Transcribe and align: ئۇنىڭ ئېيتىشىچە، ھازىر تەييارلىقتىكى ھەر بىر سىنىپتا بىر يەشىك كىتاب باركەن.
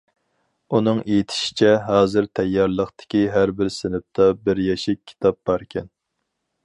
ئۇنىڭ 0.77 1.01
ئېيتىشىچە، 1.01 1.69
ھازىر 1.89 2.29
تەييارلىقتىكى 2.39 3.23
ھەر 3.35 3.53
بىر 3.61 3.69
سىنىپتا 3.79 4.31
بىر 4.49 4.63
يەشىك 4.71 5.03
كىتاب 5.13 5.39
باركەن. 5.51 5.97